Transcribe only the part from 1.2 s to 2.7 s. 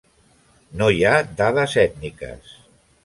dades ètniques.